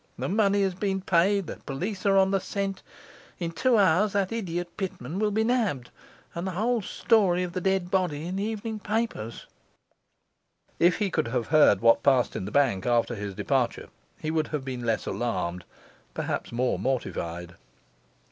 The 0.17 0.27
money 0.27 0.63
has 0.63 0.73
been 0.73 1.01
paid; 1.01 1.45
the 1.45 1.57
police 1.57 2.07
are 2.07 2.17
on 2.17 2.31
the 2.31 2.39
scent; 2.39 2.81
in 3.37 3.51
two 3.51 3.77
hours 3.77 4.13
that 4.13 4.31
idiot 4.31 4.75
Pitman 4.75 5.19
will 5.19 5.29
be 5.29 5.43
nabbed 5.43 5.91
and 6.33 6.47
the 6.47 6.53
whole 6.57 6.81
story 6.81 7.43
of 7.43 7.53
the 7.53 7.61
dead 7.61 7.91
body 7.91 8.25
in 8.25 8.37
the 8.37 8.43
evening 8.43 8.79
papers.' 8.79 9.45
If 10.79 10.97
he 10.97 11.11
could 11.11 11.27
have 11.27 11.49
heard 11.49 11.81
what 11.81 12.01
passed 12.01 12.35
in 12.35 12.45
the 12.45 12.51
bank 12.51 12.87
after 12.87 13.13
his 13.13 13.35
departure 13.35 13.89
he 14.19 14.31
would 14.31 14.47
have 14.47 14.65
been 14.65 14.87
less 14.87 15.05
alarmed, 15.05 15.65
perhaps 16.15 16.51
more 16.51 16.79
mortified. 16.79 17.53